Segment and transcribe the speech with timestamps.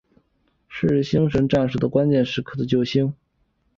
[0.67, 3.13] 是星神战士关键时刻时的救星。